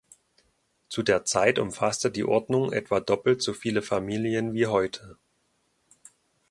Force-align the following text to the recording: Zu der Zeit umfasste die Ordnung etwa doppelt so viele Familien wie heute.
Zu 0.89 1.03
der 1.03 1.25
Zeit 1.25 1.59
umfasste 1.59 2.09
die 2.09 2.23
Ordnung 2.23 2.73
etwa 2.73 2.99
doppelt 2.99 3.43
so 3.43 3.53
viele 3.53 3.83
Familien 3.83 4.51
wie 4.51 4.65
heute. 4.65 5.19